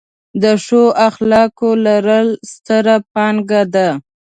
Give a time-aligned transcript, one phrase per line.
[0.41, 3.89] د ښو اخلاقو لرل، ستره پانګه ده.